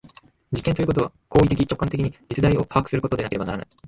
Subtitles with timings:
[0.51, 3.67] 実験ということは行為的直観的に実在を把握することでなければならない。